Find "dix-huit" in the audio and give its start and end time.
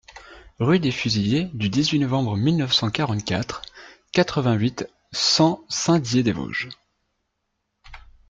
1.69-1.99